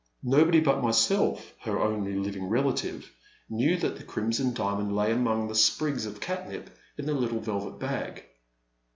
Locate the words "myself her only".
0.81-2.13